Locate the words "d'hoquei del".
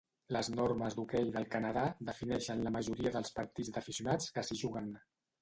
0.99-1.45